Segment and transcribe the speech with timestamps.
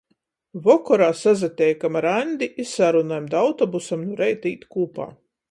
[0.67, 5.11] Vokorā sasateikam ar Aņdi i sarunojam da autobusam nu reita īt kūpā.